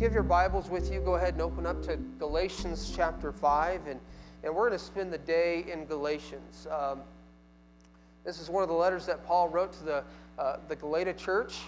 [0.00, 3.86] you have your Bibles with you, go ahead and open up to Galatians chapter 5,
[3.86, 4.00] and,
[4.42, 6.66] and we're going to spend the day in Galatians.
[6.70, 7.02] Um,
[8.24, 10.04] this is one of the letters that Paul wrote to the,
[10.38, 11.58] uh, the Galata church,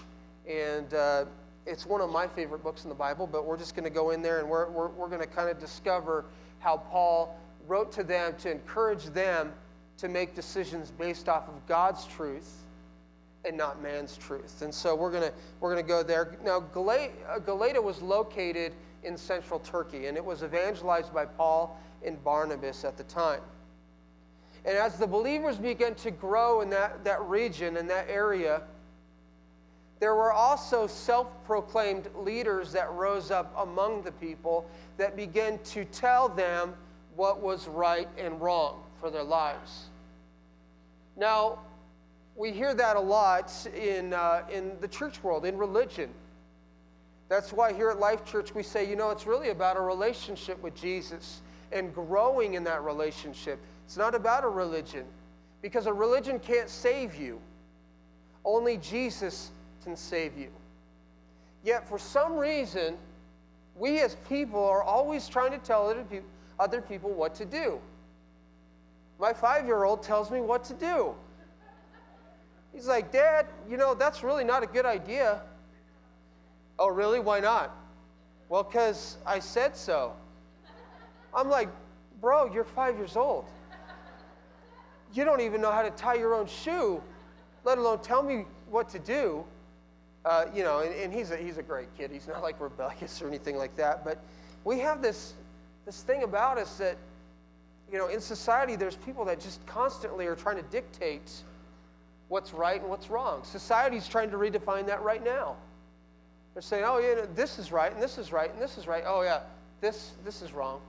[0.49, 1.25] and uh,
[1.67, 4.09] it's one of my favorite books in the Bible, but we're just going to go
[4.09, 6.25] in there and we're, we're, we're going to kind of discover
[6.57, 9.53] how Paul wrote to them to encourage them
[9.97, 12.63] to make decisions based off of God's truth
[13.45, 14.61] and not man's truth.
[14.61, 16.37] And so we're going we're to go there.
[16.43, 22.21] Now Galatia, uh, was located in central Turkey and it was evangelized by Paul and
[22.23, 23.41] Barnabas at the time.
[24.65, 28.61] And as the believers began to grow in that, that region, in that area,
[29.99, 34.65] there were also self proclaimed leaders that rose up among the people
[34.97, 36.73] that began to tell them
[37.15, 39.85] what was right and wrong for their lives.
[41.15, 41.59] Now,
[42.35, 46.09] we hear that a lot in, uh, in the church world, in religion.
[47.29, 50.61] That's why here at Life Church we say, you know, it's really about a relationship
[50.61, 53.59] with Jesus and growing in that relationship.
[53.85, 55.05] It's not about a religion
[55.61, 57.39] because a religion can't save you,
[58.45, 59.51] only Jesus
[59.83, 60.49] can save you.
[61.63, 62.97] Yet, for some reason,
[63.75, 65.89] we as people are always trying to tell
[66.59, 67.79] other people, what to do.
[69.19, 71.15] My five year old tells me what to do.
[72.73, 75.41] He's like, Dad, you know, that's really not a good idea.
[76.79, 77.19] Oh, really?
[77.19, 77.75] Why not?
[78.49, 80.13] Well, because I said so.
[81.35, 81.69] I'm like,
[82.23, 83.43] Bro, you're five years old.
[85.13, 87.03] You don't even know how to tie your own shoe,
[87.65, 89.43] let alone tell me what to do.
[90.23, 92.11] Uh, you know, and, and he's, a, he's a great kid.
[92.11, 94.05] He's not like rebellious or anything like that.
[94.05, 94.23] But
[94.63, 95.33] we have this,
[95.85, 96.95] this thing about us that,
[97.91, 101.29] you know, in society, there's people that just constantly are trying to dictate
[102.33, 103.43] what's right and what's wrong.
[103.43, 105.55] Society's trying to redefine that right now.
[106.53, 109.03] They're saying, oh, yeah, this is right, and this is right, and this is right.
[109.05, 109.41] Oh, yeah,
[109.81, 110.81] this, this is wrong.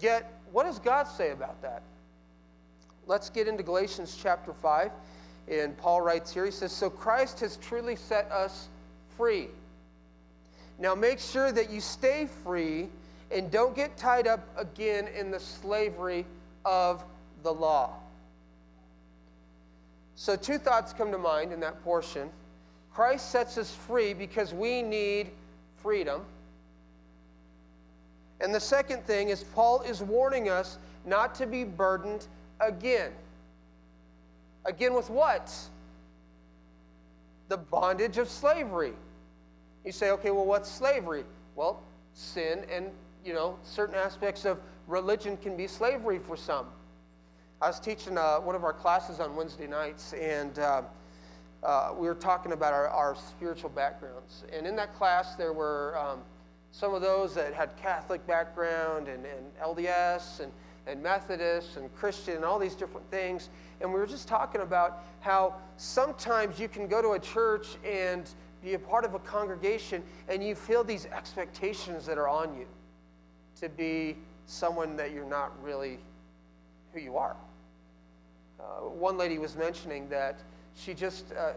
[0.00, 1.82] Yet, what does God say about that?
[3.06, 4.90] Let's get into Galatians chapter 5.
[5.48, 8.68] And Paul writes here, he says, So Christ has truly set us
[9.18, 9.48] free.
[10.78, 12.88] Now make sure that you stay free
[13.30, 16.24] and don't get tied up again in the slavery
[16.64, 17.04] of
[17.42, 17.96] the law.
[20.14, 22.30] So, two thoughts come to mind in that portion.
[22.92, 25.30] Christ sets us free because we need
[25.82, 26.22] freedom.
[28.40, 32.26] And the second thing is, Paul is warning us not to be burdened
[32.60, 33.12] again.
[34.64, 35.52] Again, with what?
[37.48, 38.92] The bondage of slavery.
[39.84, 41.24] You say, okay, well, what's slavery?
[41.56, 41.80] Well,
[42.14, 42.86] sin and,
[43.24, 46.66] you know, certain aspects of religion can be slavery for some.
[47.62, 50.82] I was teaching uh, one of our classes on Wednesday nights, and uh,
[51.62, 54.42] uh, we were talking about our, our, spiritual backgrounds.
[54.52, 56.22] And in that class, there were um,
[56.72, 60.50] some of those that had Catholic background and, and LDS and,
[60.88, 63.48] and Methodist and Christian and all these different things.
[63.80, 68.28] And we were just talking about how sometimes you can go to a church and
[68.60, 72.66] be a part of a congregation and you feel these expectations that are on you
[73.60, 76.00] to be someone that you're not really
[76.92, 77.36] who you are.
[78.62, 80.38] Uh, one lady was mentioning that
[80.76, 81.52] she just, uh,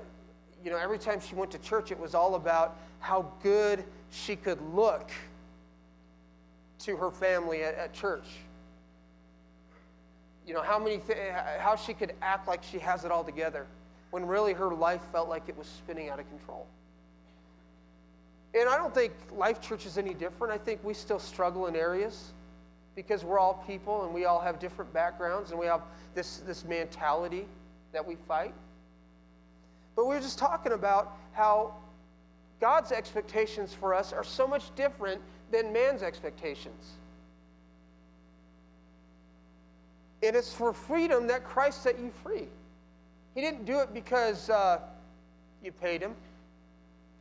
[0.64, 4.36] you know, every time she went to church, it was all about how good she
[4.36, 5.12] could look
[6.80, 8.26] to her family at, at church.
[10.48, 11.18] You know, how, many th-
[11.60, 13.68] how she could act like she has it all together
[14.12, 16.68] when really her life felt like it was spinning out of control.
[18.54, 20.54] And I don't think Life Church is any different.
[20.54, 22.32] I think we still struggle in areas
[22.96, 25.82] because we're all people and we all have different backgrounds and we have
[26.14, 27.46] this, this mentality
[27.92, 28.54] that we fight.
[29.96, 31.74] But we are just talking about how
[32.62, 35.22] God's expectations for us are so much different
[35.52, 36.94] than man's expectations.
[40.24, 42.48] And it's for freedom that Christ set you free.
[43.36, 44.80] He didn't do it because uh,
[45.64, 46.16] you paid him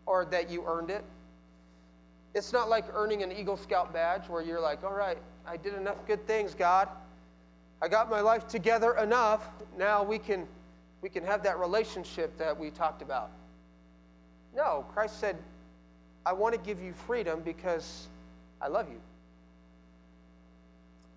[0.06, 1.04] or that you earned it.
[2.34, 5.74] It's not like earning an Eagle Scout badge where you're like, all right, I did
[5.74, 6.88] enough good things, God.
[7.82, 9.48] I got my life together enough.
[9.78, 10.46] Now we can,
[11.02, 13.30] we can have that relationship that we talked about.
[14.56, 15.36] No, Christ said,
[16.24, 18.08] I want to give you freedom because
[18.62, 19.00] I love you.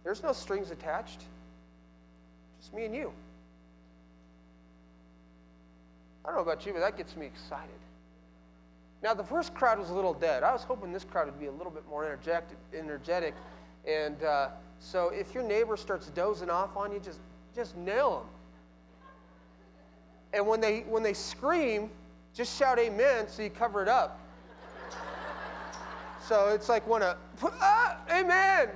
[0.04, 1.24] There's no strings attached,
[2.60, 3.12] just me and you.
[6.26, 7.70] I don't know about you, but that gets me excited.
[9.02, 10.44] Now, the first crowd was a little dead.
[10.44, 12.06] I was hoping this crowd would be a little bit more
[12.74, 13.36] energetic
[13.88, 14.50] and uh,
[14.80, 17.20] so if your neighbor starts dozing off on you, just,
[17.56, 18.30] just nail them.
[20.34, 21.90] And when they, when they scream,
[22.34, 24.20] just shout amen so you cover it up.
[26.28, 28.68] So it's like when a ah, amen.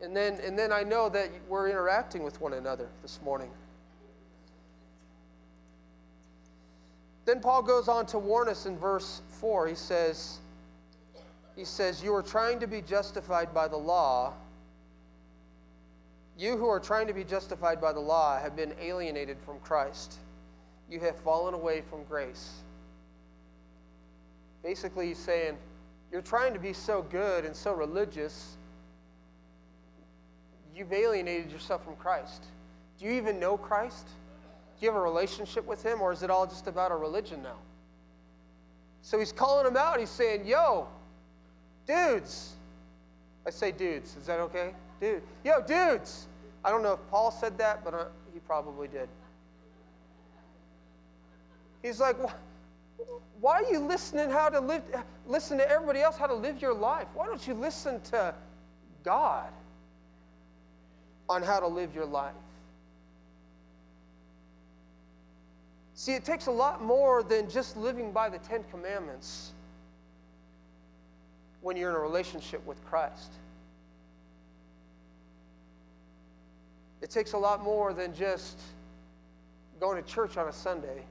[0.00, 3.50] And then and then I know that we're interacting with one another this morning.
[7.26, 9.66] Then Paul goes on to warn us in verse 4.
[9.66, 10.38] He says,
[11.58, 14.32] he says, You are trying to be justified by the law.
[16.38, 20.18] You who are trying to be justified by the law have been alienated from Christ.
[20.88, 22.60] You have fallen away from grace.
[24.62, 25.56] Basically, he's saying,
[26.12, 28.56] You're trying to be so good and so religious,
[30.76, 32.44] you've alienated yourself from Christ.
[33.00, 34.06] Do you even know Christ?
[34.78, 37.42] Do you have a relationship with him, or is it all just about a religion
[37.42, 37.58] now?
[39.02, 39.98] So he's calling them out.
[39.98, 40.86] He's saying, Yo,
[41.88, 42.54] dudes.
[43.46, 44.16] I say dudes.
[44.16, 44.72] Is that okay?
[45.00, 45.22] Dude.
[45.42, 46.26] Yo, dudes.
[46.64, 49.08] I don't know if Paul said that, but uh, he probably did.
[51.82, 52.16] He's like,
[53.40, 54.82] why are you listening how to live
[55.26, 57.06] listen to everybody else how to live your life?
[57.14, 58.34] Why don't you listen to
[59.04, 59.50] God
[61.28, 62.34] on how to live your life?
[65.94, 69.52] See, it takes a lot more than just living by the Ten Commandments
[71.60, 73.32] when you're in a relationship with Christ.
[77.00, 78.58] It takes a lot more than just
[79.80, 81.04] going to church on a Sunday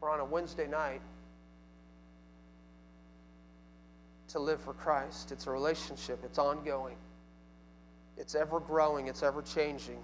[0.00, 1.00] or on a Wednesday night
[4.28, 5.32] to live for Christ.
[5.32, 6.96] It's a relationship, it's ongoing,
[8.16, 9.98] it's ever growing, it's ever changing.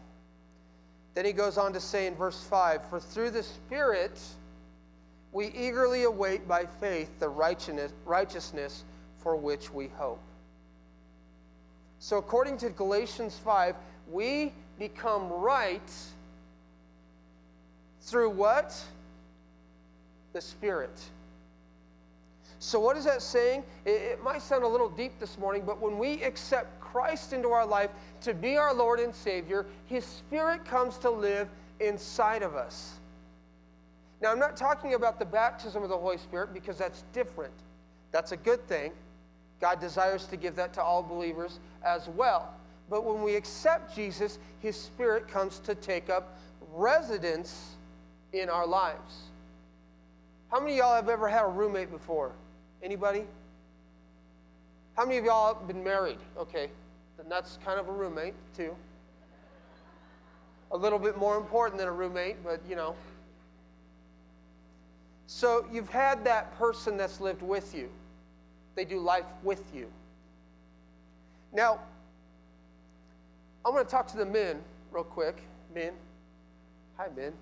[1.15, 4.21] Then he goes on to say in verse 5 For through the Spirit
[5.33, 8.85] we eagerly await by faith the righteousness
[9.23, 10.21] for which we hope.
[11.99, 13.77] So, according to Galatians 5,
[14.11, 15.93] we become right
[18.01, 18.83] through what?
[20.33, 20.99] The Spirit.
[22.59, 23.65] So, what is that saying?
[23.85, 27.67] It, might sound a little deep this morning, but when we accept Christ into our
[27.67, 27.91] life
[28.23, 31.49] to be our Lord and Savior, His Spirit comes to live
[31.81, 32.99] inside of us.
[34.21, 37.55] Now, I'm not talking about the baptism of the Holy Spirit because that's different.
[38.13, 38.93] That's a good thing.
[39.61, 42.55] God desires to give that to all believers as well.
[42.89, 46.39] But when we accept Jesus, His Spirit comes to take up
[46.73, 47.77] residence
[48.33, 49.23] in our lives.
[50.51, 52.33] How many of y'all have ever had a roommate before?
[52.83, 53.25] Anybody?
[54.97, 56.19] How many of y'all have been married?
[56.37, 56.69] Okay,
[57.17, 58.75] then that's kind of a roommate, too.
[60.73, 62.95] A little bit more important than a roommate, but you know.
[65.27, 67.89] So you've had that person that's lived with you,
[68.81, 69.87] they do life with you.
[71.53, 71.81] Now,
[73.63, 74.57] I'm going to talk to the men
[74.91, 75.43] real quick.
[75.75, 75.93] Men.
[76.97, 77.35] Hi, men.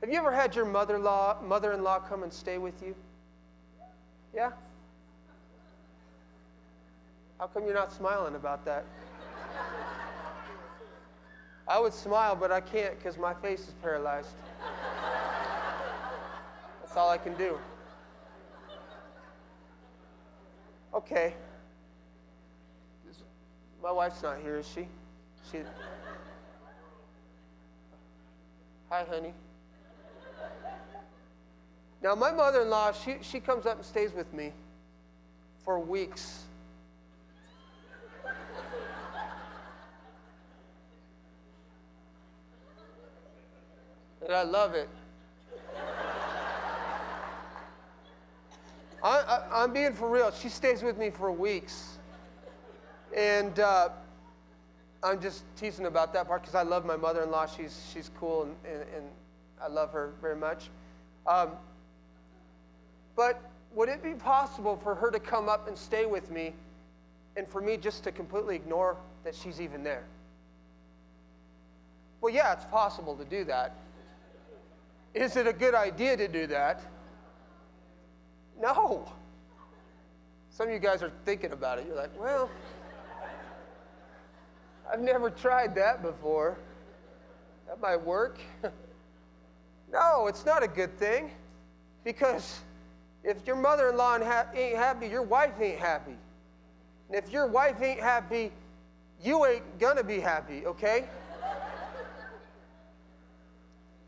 [0.00, 2.94] Have you ever had your mother-in-law, mother-in-law come and stay with you?
[4.34, 4.52] Yeah?
[7.38, 8.86] How come you're not smiling about that?
[11.68, 14.28] I would smile, but I can't because my face is paralyzed.
[16.80, 17.58] That's all I can do.
[21.04, 21.34] Okay.
[23.82, 24.86] My wife's not here, is she?
[25.50, 25.58] She.
[28.88, 29.34] Hi, honey.
[32.02, 34.52] Now, my mother in law, she, she comes up and stays with me
[35.64, 36.44] for weeks.
[44.32, 44.88] and I love it.
[49.02, 50.30] I, am being for real.
[50.30, 51.98] She stays with me for weeks.
[53.16, 53.90] And uh,
[55.02, 57.46] I'm just teasing about that part because I love my mother in law.
[57.46, 59.04] She's, she's cool and, and, and,
[59.62, 60.70] I love her very much.
[61.24, 61.50] Um,
[63.14, 63.40] but
[63.72, 66.52] would it be possible for her to come up and stay with me
[67.36, 70.02] and for me just to completely ignore that she's even there?
[72.20, 73.76] Well, yeah, it's possible to do that.
[75.14, 76.82] Is it a good idea to do that?
[78.60, 79.10] No.
[80.50, 81.86] Some of you guys are thinking about it.
[81.86, 82.50] You're like, well,
[84.92, 86.58] I've never tried that before.
[87.66, 88.38] That might work.
[89.92, 91.30] no, it's not a good thing
[92.04, 92.60] because
[93.24, 96.16] if your mother in law ain't happy, your wife ain't happy.
[97.08, 98.52] And if your wife ain't happy,
[99.22, 101.06] you ain't gonna be happy, okay?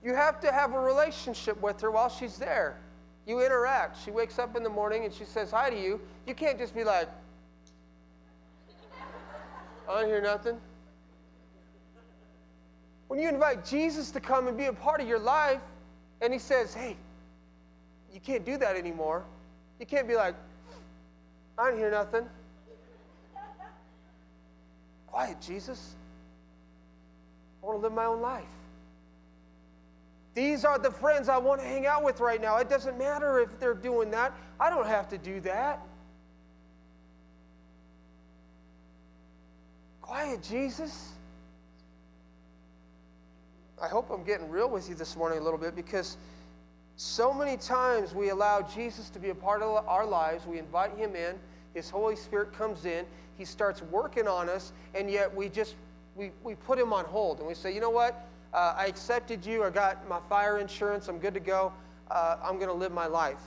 [0.03, 2.77] you have to have a relationship with her while she's there.
[3.27, 4.03] You interact.
[4.05, 6.01] She wakes up in the morning and she says hi to you.
[6.27, 7.09] You can't just be like,
[9.89, 10.59] I don't hear nothing.
[13.09, 15.61] When you invite Jesus to come and be a part of your life,
[16.21, 16.97] and he says, Hey,
[18.13, 19.25] you can't do that anymore.
[19.79, 20.35] You can't be like,
[21.59, 22.25] I didn't hear nothing.
[25.07, 25.95] Quiet, Jesus.
[27.63, 28.45] I want to live my own life.
[30.35, 32.57] These are the friends I want to hang out with right now.
[32.57, 34.33] It doesn't matter if they're doing that.
[34.59, 35.81] I don't have to do that.
[40.03, 41.13] Quiet, Jesus.
[43.81, 46.17] I hope I'm getting real with you this morning a little bit because
[46.97, 50.47] so many times we allow Jesus to be a part of our lives.
[50.47, 51.37] We invite him in.
[51.75, 53.05] His Holy Spirit comes in.
[53.37, 55.75] He starts working on us, and yet we just
[56.17, 58.29] we, we put him on hold and we say, you know what?
[58.55, 59.65] Uh, I accepted you.
[59.65, 61.09] I got my fire insurance.
[61.09, 61.73] I'm good to go.
[62.11, 63.43] Uh, I'm going to live my life.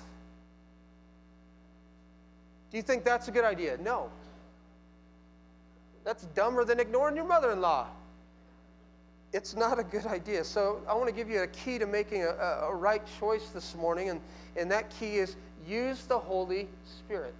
[2.70, 3.78] Do you think that's a good idea?
[3.78, 4.10] No.
[6.04, 7.88] That's dumber than ignoring your mother in law
[9.34, 10.44] it's not a good idea.
[10.44, 13.76] So I want to give you a key to making a, a, right choice this
[13.76, 14.22] morning, and,
[14.56, 15.36] and that key is
[15.68, 17.36] use the Holy Spirit.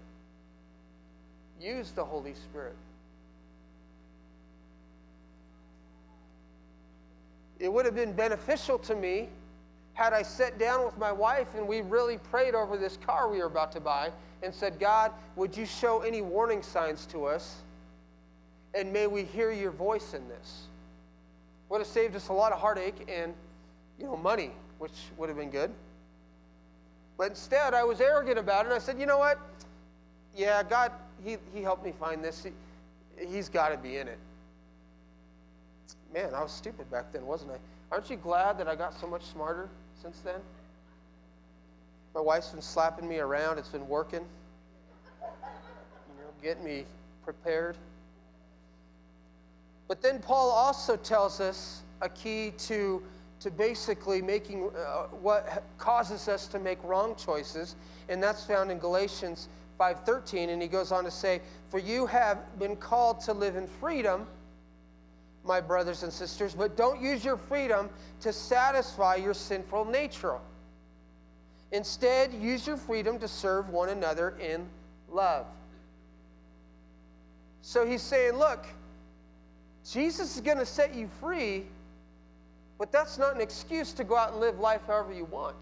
[1.60, 2.76] Use the Holy Spirit.
[7.60, 9.30] It would have been beneficial to me
[9.94, 13.40] had I sat down with my wife and we really prayed over this car we
[13.40, 14.12] were about to buy
[14.44, 17.64] and said, God, would you show any warning signs to us?
[18.76, 20.68] And may we hear your voice in this.
[21.70, 23.34] Would have saved us a lot of heartache and,
[24.00, 25.72] you know, money, which would have been good.
[27.18, 29.40] But instead, I was arrogant about it, and I said, you know what?
[30.36, 30.92] Yeah, God,
[31.24, 32.44] He, he helped me find this.
[32.46, 32.52] He,
[33.28, 34.20] he's got to be in it.
[36.14, 37.58] Man, I was stupid back then, wasn't I?
[37.92, 39.70] Aren't you glad that I got so much smarter
[40.02, 40.40] since then?
[42.14, 43.58] My wife's been slapping me around.
[43.58, 44.26] It's been working.
[45.22, 46.86] You know, getting me
[47.24, 47.78] prepared.
[49.88, 53.02] But then Paul also tells us a key to,
[53.40, 57.76] to basically making uh, what causes us to make wrong choices,
[58.10, 59.48] and that's found in Galatians
[59.80, 63.68] 5:13 and he goes on to say, "For you have been called to live in
[63.68, 64.28] freedom,
[65.48, 67.90] my brothers and sisters, but don't use your freedom
[68.22, 70.38] to satisfy your sinful nature.
[71.72, 74.68] Instead, use your freedom to serve one another in
[75.10, 75.46] love."
[77.62, 78.66] So he's saying, look,
[79.90, 81.66] Jesus is going to set you free,
[82.78, 85.58] but that's not an excuse to go out and live life however you want.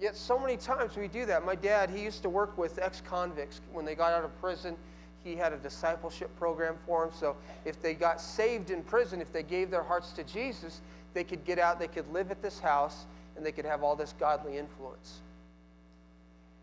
[0.00, 1.44] Yet, so many times we do that.
[1.44, 4.76] My dad, he used to work with ex convicts when they got out of prison.
[5.24, 7.14] He had a discipleship program for them.
[7.18, 10.80] So, if they got saved in prison, if they gave their hearts to Jesus,
[11.14, 13.96] they could get out, they could live at this house, and they could have all
[13.96, 15.20] this godly influence.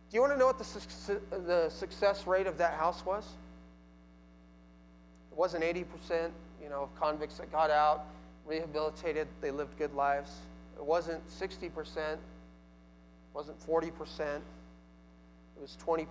[0.10, 3.26] Do you want to know what the, the success rate of that house was?
[5.32, 8.06] It wasn't 80%, you know, of convicts that got out,
[8.46, 10.32] rehabilitated, they lived good lives.
[10.78, 12.20] It wasn't 60%, it
[13.34, 14.42] wasn't 40%, it
[15.62, 16.08] was 20%.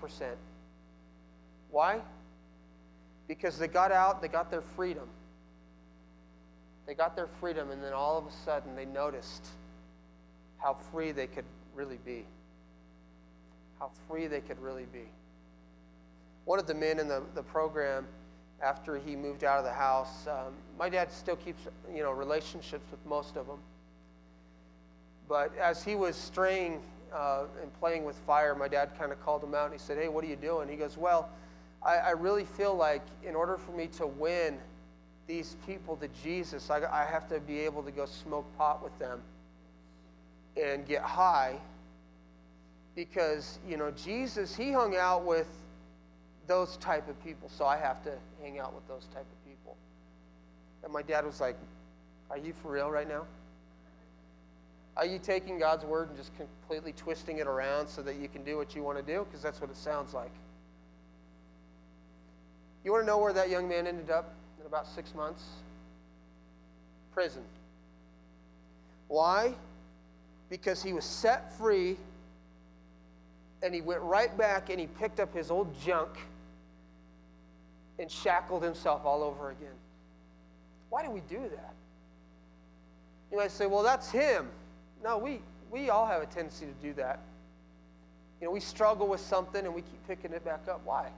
[1.71, 2.00] Why?
[3.28, 5.06] Because they got out, they got their freedom.
[6.87, 9.47] They got their freedom, and then all of a sudden they noticed
[10.56, 11.44] how free they could
[11.75, 12.25] really be.
[13.78, 15.04] How free they could really be.
[16.47, 18.06] One of the men in the, the program,
[18.62, 20.26] after he moved out of the house.
[20.26, 21.62] Um, my dad still keeps,
[21.94, 23.58] you know, relationships with most of them.
[25.28, 26.80] But as he was straying
[27.12, 29.99] uh, and playing with fire, my dad kind of called him out and he said,
[29.99, 30.68] Hey, what are you doing?
[30.68, 31.28] He goes, Well,
[31.85, 34.58] I, I really feel like in order for me to win
[35.26, 38.99] these people to Jesus, I, I have to be able to go smoke pot with
[38.99, 39.20] them
[40.61, 41.56] and get high
[42.94, 45.47] because, you know, Jesus, he hung out with
[46.49, 49.76] those type of people, so I have to hang out with those type of people.
[50.82, 51.56] And my dad was like,
[52.30, 53.25] Are you for real right now?
[54.97, 58.42] Are you taking God's word and just completely twisting it around so that you can
[58.42, 59.25] do what you want to do?
[59.25, 60.32] Because that's what it sounds like.
[62.85, 65.44] You want to know where that young man ended up in about six months?
[67.12, 67.42] Prison.
[69.08, 69.54] Why?
[70.50, 71.97] Because he was set free
[73.62, 76.11] and he went right back and he picked up his old junk
[77.99, 79.75] and shackled himself all over again.
[80.90, 81.75] Why do we do that?
[83.30, 84.49] You might say, well, that's him.
[85.02, 87.18] No, we, we all have a tendency to do that.
[88.40, 90.80] You know, we struggle with something and we keep picking it back up.
[90.85, 91.08] Why?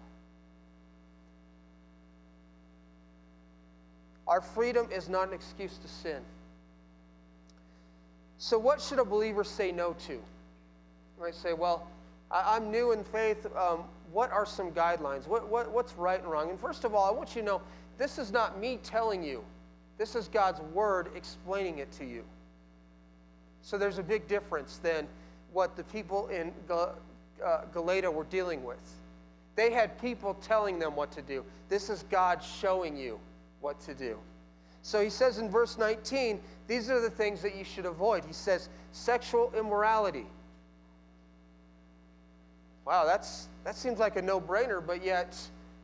[4.31, 6.21] Our freedom is not an excuse to sin.
[8.39, 10.13] So, what should a believer say no to?
[10.13, 10.23] You
[11.21, 11.89] might say, well,
[12.31, 13.45] I'm new in faith.
[13.57, 13.81] Um,
[14.13, 15.27] what are some guidelines?
[15.27, 16.49] What, what, what's right and wrong?
[16.49, 17.61] And first of all, I want you to know
[17.99, 19.45] this is not me telling you,
[19.99, 22.25] this is God's word explaining it to you.
[23.63, 25.09] So there's a big difference than
[25.53, 26.95] what the people in Gal-
[27.45, 28.79] uh, Galatia were dealing with.
[29.57, 31.45] They had people telling them what to do.
[31.69, 33.19] This is God showing you
[33.61, 34.19] what to do.
[34.83, 38.25] So he says in verse 19, these are the things that you should avoid.
[38.25, 40.27] He says, sexual immorality.
[42.87, 45.37] Wow, that's, that seems like a no brainer, but yet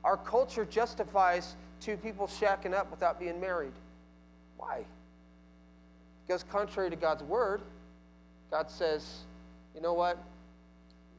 [0.03, 3.75] our culture justifies two people shacking up without being married.
[4.57, 4.85] Why?
[6.27, 7.61] Because contrary to God's word,
[8.51, 9.21] God says,
[9.75, 10.19] you know what?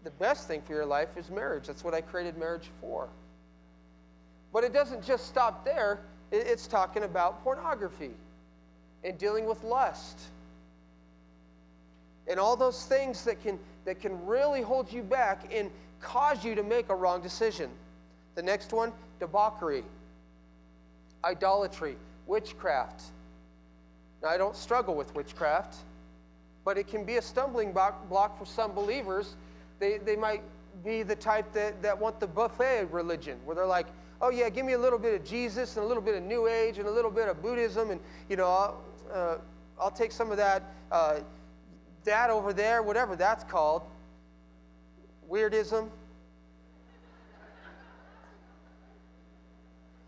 [0.03, 1.67] The best thing for your life is marriage.
[1.67, 3.07] That's what I created marriage for.
[4.51, 5.99] But it doesn't just stop there,
[6.31, 8.11] it's talking about pornography
[9.03, 10.19] and dealing with lust
[12.27, 16.55] and all those things that can, that can really hold you back and cause you
[16.55, 17.69] to make a wrong decision.
[18.35, 19.83] The next one debauchery,
[21.23, 21.95] idolatry,
[22.27, 23.03] witchcraft.
[24.21, 25.75] Now, I don't struggle with witchcraft,
[26.65, 29.35] but it can be a stumbling block for some believers.
[29.79, 30.41] They, they might
[30.83, 33.87] be the type that, that want the buffet religion, where they're like,
[34.21, 36.47] oh, yeah, give me a little bit of Jesus and a little bit of New
[36.47, 38.81] Age and a little bit of Buddhism, and, you know, I'll,
[39.13, 39.37] uh,
[39.79, 41.19] I'll take some of that, uh,
[42.03, 43.83] that over there, whatever that's called.
[45.29, 45.89] Weirdism.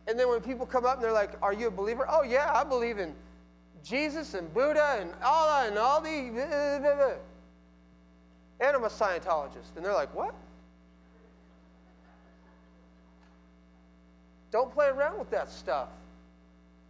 [0.08, 2.06] And then when people come up and they're like, Are you a believer?
[2.10, 3.14] Oh, yeah, I believe in
[3.84, 7.18] Jesus and Buddha and Allah and all the.
[8.60, 9.76] And I'm a Scientologist.
[9.76, 10.34] And they're like, What?
[14.52, 15.90] Don't play around with that stuff.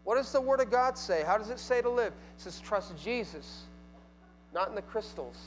[0.04, 1.24] What does the Word of God say?
[1.26, 2.14] How does it say to live?
[2.36, 3.64] It says, Trust Jesus,
[4.54, 5.38] not in the crystals.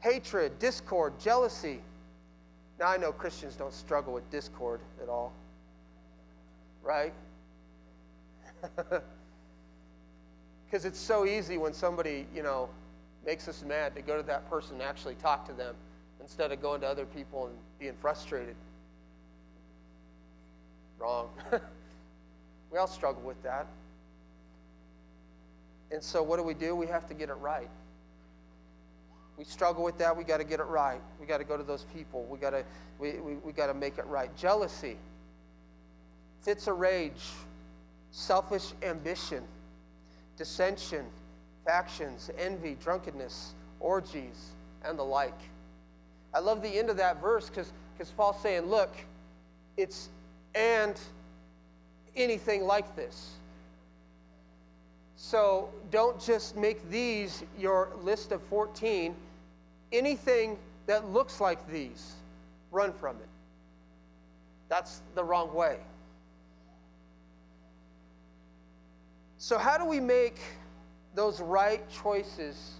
[0.00, 1.80] Hatred, discord, jealousy
[2.82, 5.32] now, I know Christians don't struggle with discord at all,
[6.82, 7.14] right?
[10.66, 12.66] Because it's so easy when somebody, you know,
[13.26, 15.74] makes us mad to go to that person and actually talk to them
[16.22, 18.54] instead of going to other people and being frustrated.
[20.98, 21.28] Wrong.
[22.70, 23.66] we all struggle with that.
[25.90, 26.74] And so, what do we do?
[26.74, 27.68] We have to get it right.
[29.36, 30.16] We struggle with that.
[30.16, 31.00] We got to get it right.
[31.20, 32.24] We got to go to those people.
[32.30, 32.64] We got to
[32.98, 34.34] we, we, we got to make it right.
[34.36, 34.96] Jealousy,
[36.42, 37.30] fits of rage,
[38.12, 39.42] selfish ambition,
[40.36, 41.04] dissension,
[41.66, 44.50] factions, envy, drunkenness, orgies,
[44.84, 45.38] and the like.
[46.34, 47.72] I love the end of that verse because
[48.16, 48.94] Paul's saying, look,
[49.76, 50.08] it's
[50.54, 50.98] and
[52.16, 53.32] anything like this.
[55.16, 59.14] So don't just make these your list of 14.
[59.92, 62.14] Anything that looks like these,
[62.70, 63.28] run from it.
[64.68, 65.76] That's the wrong way.
[69.38, 70.38] So, how do we make
[71.14, 72.74] those right choices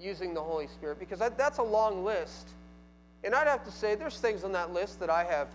[0.00, 0.98] using the Holy Spirit?
[0.98, 2.48] Because that's a long list.
[3.24, 5.48] And I'd have to say, there's things on that list that I have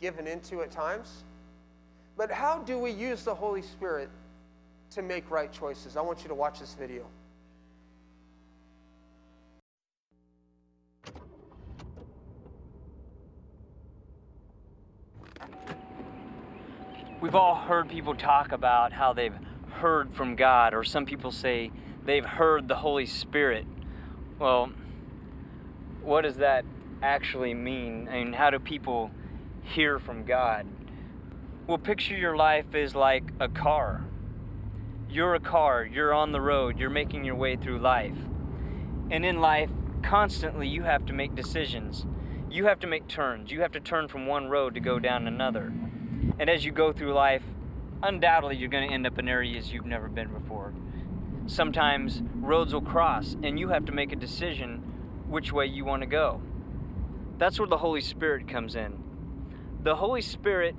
[0.00, 1.24] given into at times.
[2.16, 4.10] But how do we use the Holy Spirit
[4.90, 5.96] to make right choices.
[5.96, 7.06] I want you to watch this video.
[17.20, 19.34] We've all heard people talk about how they've
[19.72, 21.70] heard from God, or some people say
[22.04, 23.66] they've heard the Holy Spirit.
[24.38, 24.72] Well,
[26.02, 26.64] what does that
[27.02, 28.08] actually mean?
[28.08, 29.10] And how do people
[29.62, 30.66] hear from God?
[31.66, 34.04] Well, picture your life as like a car
[35.12, 38.16] you're a car, you're on the road, you're making your way through life.
[39.10, 39.70] And in life,
[40.02, 42.06] constantly you have to make decisions.
[42.48, 43.50] You have to make turns.
[43.50, 45.72] You have to turn from one road to go down another.
[46.38, 47.42] And as you go through life,
[48.02, 50.72] undoubtedly you're going to end up in areas you've never been before.
[51.46, 54.78] Sometimes roads will cross, and you have to make a decision
[55.28, 56.40] which way you want to go.
[57.40, 59.02] That's where the Holy Spirit comes in.
[59.82, 60.76] The Holy Spirit,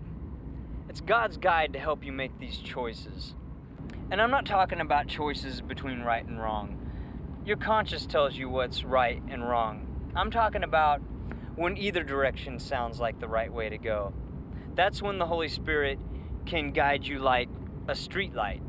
[0.88, 3.34] it's God's guide to help you make these choices.
[4.12, 6.78] And I'm not talking about choices between right and wrong.
[7.48, 10.12] Your conscience tells you what's right and wrong.
[10.16, 11.02] I'm talking about
[11.56, 14.14] when either direction sounds like the right way to go.
[14.76, 15.98] That's when the Holy Spirit
[16.46, 17.50] can guide you like
[17.88, 18.62] a street light.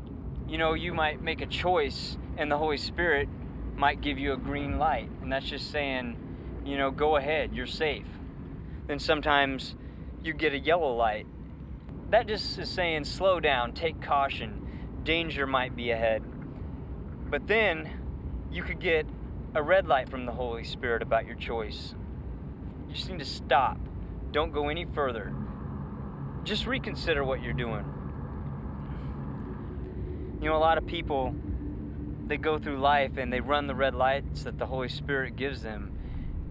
[0.47, 3.29] You know, you might make a choice and the Holy Spirit
[3.75, 5.11] might give you a green light.
[5.21, 6.17] And that's just saying,
[6.65, 8.05] you know, go ahead, you're safe.
[8.87, 9.75] Then sometimes
[10.23, 11.27] you get a yellow light.
[12.09, 14.63] That just is saying, slow down, take caution
[15.03, 16.23] danger might be ahead.
[17.29, 17.89] But then
[18.51, 19.05] you could get
[19.55, 21.95] a red light from the Holy Spirit about your choice.
[22.87, 23.77] You just need to stop.
[24.31, 25.33] Don't go any further.
[26.43, 27.85] Just reconsider what you're doing.
[30.41, 31.35] You know, a lot of people
[32.25, 35.61] they go through life and they run the red lights that the Holy Spirit gives
[35.61, 35.92] them.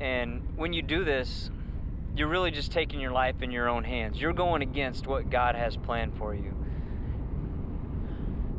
[0.03, 1.49] And when you do this,
[2.17, 4.21] you're really just taking your life in your own hands.
[4.21, 6.57] You're going against what God has planned for you.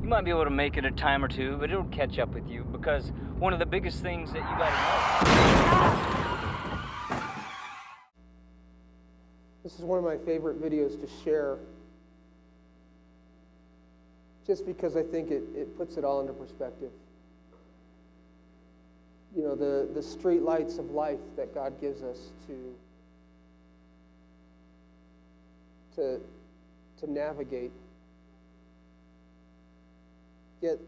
[0.02, 2.34] You might be able to make it a time or two, but it'll catch up
[2.34, 5.50] with you because one of the biggest things that you got to know.
[9.66, 11.58] This is one of my favorite videos to share
[14.48, 16.92] just because I think it, it puts it all into perspective.
[19.36, 22.76] You know, the, the street lights of life that God gives us to
[25.96, 26.20] to,
[27.00, 27.72] to navigate.
[30.62, 30.80] Yet,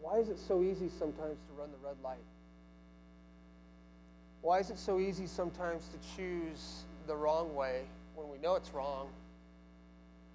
[0.00, 2.18] why is it so easy sometimes to run the red light?
[4.42, 7.82] Why is it so easy sometimes to choose the wrong way
[8.14, 9.08] when we know it's wrong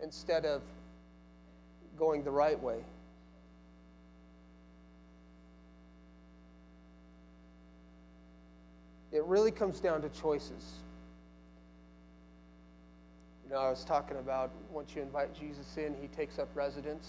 [0.01, 0.61] instead of
[1.97, 2.79] going the right way?
[9.13, 10.80] It really comes down to choices.
[13.43, 17.08] You know, I was talking about once you invite Jesus in, he takes up residence.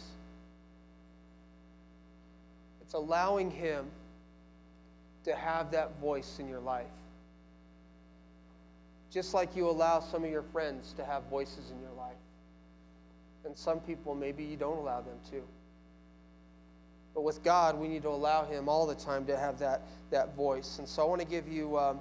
[2.83, 3.87] It's allowing him
[5.25, 6.85] to have that voice in your life.
[9.11, 12.17] Just like you allow some of your friends to have voices in your life.
[13.47, 15.43] And some people, maybe you don't allow them to.
[17.14, 20.35] But with God, we need to allow Him all the time to have that, that
[20.35, 20.79] voice.
[20.79, 22.00] And so I want to give you um,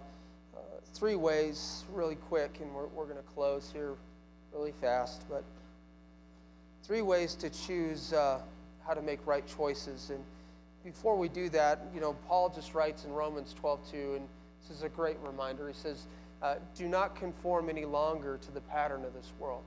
[0.56, 0.60] uh,
[0.93, 3.93] three ways, really quick, and we're, we're going to close here
[4.54, 5.43] really fast, but
[6.84, 8.39] three ways to choose uh,
[8.86, 10.10] how to make right choices.
[10.10, 10.23] And
[10.84, 14.28] before we do that, you know, Paul just writes in Romans 12:2, and
[14.62, 15.67] this is a great reminder.
[15.67, 16.06] He says,
[16.41, 19.63] uh, "Do not conform any longer to the pattern of this world,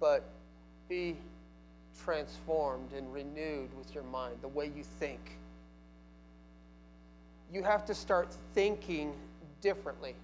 [0.00, 0.22] but
[0.88, 1.16] be
[2.02, 5.38] transformed and renewed with your mind, the way you think."
[7.52, 9.14] You have to start thinking
[9.60, 10.14] differently.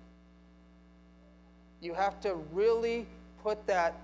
[1.81, 3.07] You have to really
[3.43, 3.95] put that,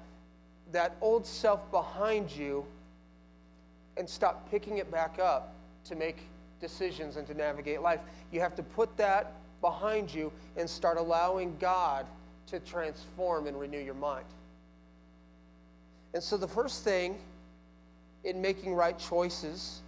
[0.72, 2.64] that old self behind you
[3.96, 6.18] and stop picking it back up to make
[6.60, 8.00] decisions and to navigate life.
[8.32, 12.06] You have to put that behind you and start allowing God
[12.46, 14.26] to transform and renew your mind.
[16.14, 17.18] And so, the first thing
[18.26, 19.82] in making right choices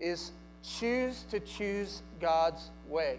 [0.00, 3.18] is choose to choose God's way.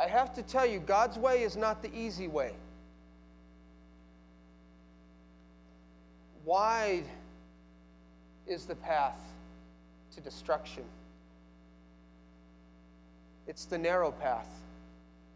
[0.00, 2.52] I have to tell you, God's way is not the easy way.
[6.44, 7.04] Wide
[8.46, 9.18] is the path
[10.14, 10.84] to destruction.
[13.48, 14.48] It's the narrow path,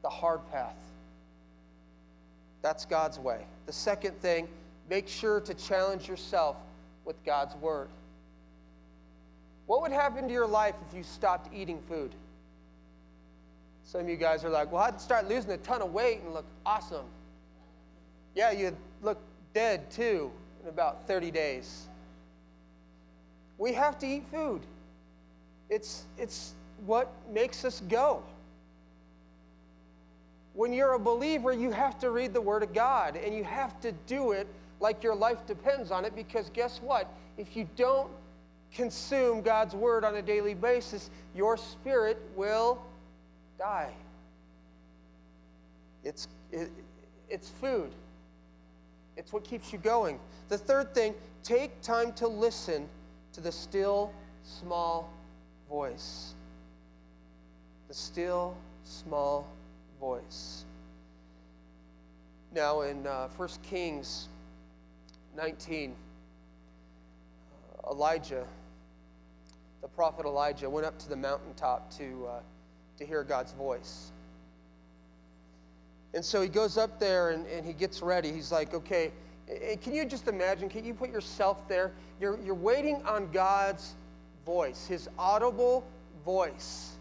[0.03, 0.79] the hard path.
[2.63, 3.45] That's God's way.
[3.67, 4.47] The second thing,
[4.89, 6.57] make sure to challenge yourself
[7.05, 7.89] with God's word.
[9.67, 12.15] What would happen to your life if you stopped eating food?
[13.85, 16.33] Some of you guys are like, well, I'd start losing a ton of weight and
[16.35, 17.05] look awesome.
[18.35, 19.19] Yeah, you'd look
[19.55, 20.31] dead too
[20.63, 21.89] in about 30 days.
[23.59, 24.63] We have to eat food.
[25.69, 26.55] It's, it's
[26.87, 28.23] what makes us go.
[30.55, 33.81] When you're a believer, you have to read the Word of God and you have
[33.81, 34.47] to do it
[34.83, 37.09] like your life depends on it because guess what?
[37.39, 38.11] If you don't
[38.75, 42.83] consume God's Word on a daily basis, your spirit will
[43.59, 43.93] die.
[46.03, 46.69] It's, it,
[47.31, 47.93] it's food,
[49.17, 50.19] it's what keeps you going.
[50.49, 51.15] The third thing,
[51.45, 52.89] take time to listen
[53.35, 55.11] to the still, small
[55.69, 56.35] voice.
[57.87, 59.47] The still, small
[60.01, 60.65] voice.
[62.53, 64.29] Now, in uh, 1 Kings
[65.37, 65.95] 19,
[67.85, 68.47] uh, Elijah,
[69.81, 72.27] the prophet Elijah, went up to the mountaintop to.
[72.31, 72.41] Uh,
[73.03, 74.13] to hear God's voice.
[76.15, 78.31] And so he goes up there and, and he gets ready.
[78.31, 79.11] He's like, okay,
[79.83, 80.69] can you just imagine?
[80.69, 81.93] Can you put yourself there?
[82.21, 83.95] You're, you're waiting on God's
[84.47, 85.85] voice, his audible
[86.25, 86.93] voice.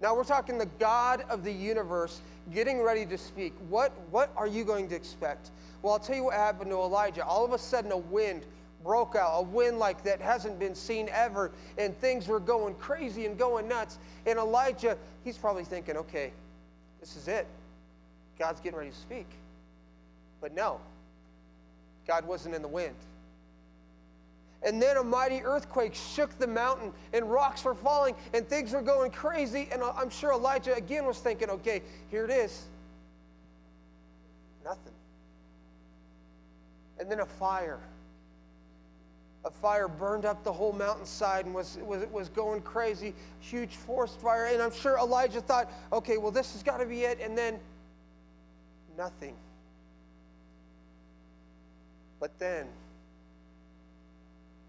[0.00, 2.20] Now we're talking the God of the universe
[2.52, 3.52] getting ready to speak.
[3.68, 5.50] What, what are you going to expect?
[5.82, 7.24] Well, I'll tell you what happened to Elijah.
[7.24, 8.44] All of a sudden, a wind
[8.84, 13.26] broke out, a wind like that hasn't been seen ever, and things were going crazy
[13.26, 13.98] and going nuts.
[14.24, 16.32] And Elijah, he's probably thinking, okay,
[17.00, 17.46] this is it.
[18.38, 19.26] God's getting ready to speak.
[20.40, 20.80] But no,
[22.06, 22.94] God wasn't in the wind.
[24.62, 28.82] And then a mighty earthquake shook the mountain, and rocks were falling, and things were
[28.82, 29.68] going crazy.
[29.72, 32.64] And I'm sure Elijah again was thinking, okay, here it is.
[34.64, 34.92] Nothing.
[36.98, 37.78] And then a fire
[39.44, 44.20] a fire burned up the whole mountainside and was, was, was going crazy, huge forest
[44.20, 44.46] fire.
[44.46, 47.18] And I'm sure Elijah thought, okay, well, this has got to be it.
[47.20, 47.58] And then
[48.96, 49.34] nothing.
[52.20, 52.66] But then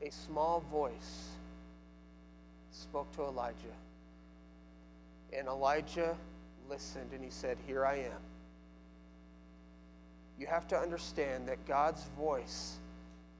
[0.01, 1.29] a small voice
[2.71, 3.55] spoke to Elijah.
[5.37, 6.15] And Elijah
[6.69, 8.21] listened and he said, Here I am.
[10.39, 12.77] You have to understand that God's voice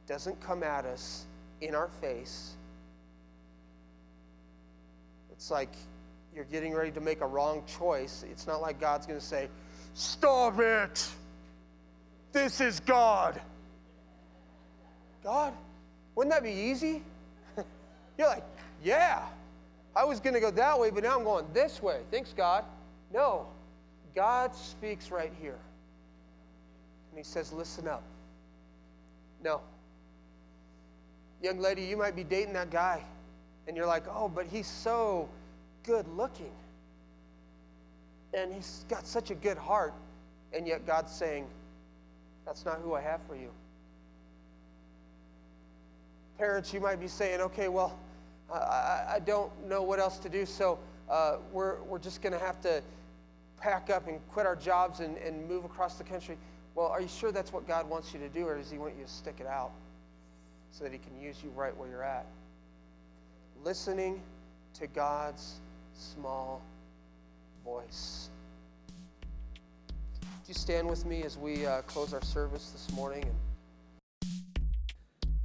[0.07, 1.25] doesn't come at us
[1.61, 2.55] in our face.
[5.31, 5.73] It's like
[6.35, 8.25] you're getting ready to make a wrong choice.
[8.29, 9.47] It's not like God's going to say,
[9.93, 11.09] Stop it!
[12.31, 13.41] This is God.
[15.23, 15.53] God,
[16.19, 17.01] wouldn't that be easy?
[18.17, 18.43] You're like,
[18.83, 19.23] Yeah,
[19.95, 22.01] I was going to go that way, but now I'm going this way.
[22.11, 22.65] Thanks, God.
[23.13, 23.47] No,
[24.13, 25.57] God speaks right here.
[27.09, 28.03] And He says, Listen up.
[29.41, 29.61] No.
[31.41, 33.01] Young lady, you might be dating that guy,
[33.69, 35.29] and you're like, Oh, but he's so
[35.83, 36.51] good looking.
[38.33, 39.93] And he's got such a good heart.
[40.51, 41.47] And yet God's saying,
[42.45, 43.51] That's not who I have for you.
[46.39, 47.99] Parents, you might be saying, Okay, well,
[48.51, 52.39] I, I don't know what else to do, so uh, we're, we're just going to
[52.39, 52.81] have to
[53.59, 56.37] pack up and quit our jobs and, and move across the country.
[56.75, 58.95] Well, are you sure that's what God wants you to do, or does He want
[58.97, 59.71] you to stick it out
[60.71, 62.25] so that He can use you right where you're at?
[63.63, 64.21] Listening
[64.75, 65.59] to God's
[65.93, 66.61] small
[67.65, 68.29] voice.
[70.21, 73.23] Would you stand with me as we uh, close our service this morning?
[73.23, 73.35] And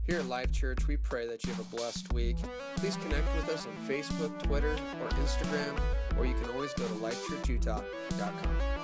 [0.06, 2.36] here at Life Church, we pray that you have a blessed week.
[2.76, 5.78] Please connect with us on Facebook, Twitter, or Instagram,
[6.18, 8.83] or you can always go to lifechurchutah.com.